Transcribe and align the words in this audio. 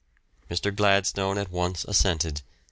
Mr. 0.49 0.75
Gladstone 0.75 1.37
at 1.37 1.51
once 1.51 1.85
assented. 1.85 2.41